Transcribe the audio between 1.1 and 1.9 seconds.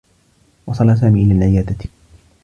إلى العيادة.